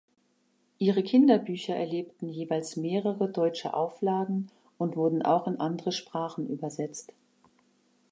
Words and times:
Ihre 0.79 1.03
Kinderbücher 1.03 1.75
erlebten 1.75 2.27
jeweils 2.27 2.75
mehrere 2.75 3.29
deutsche 3.31 3.75
Auflagen 3.75 4.49
und 4.79 4.95
wurden 4.95 5.21
auch 5.21 5.45
in 5.47 5.59
andere 5.59 5.91
Sprachen 5.91 6.47
übersetzt. 6.49 7.13